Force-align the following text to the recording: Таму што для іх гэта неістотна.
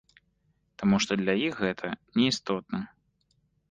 Таму 0.83 0.95
што 1.05 1.19
для 1.21 1.37
іх 1.47 1.63
гэта 1.67 1.87
неістотна. 2.17 2.77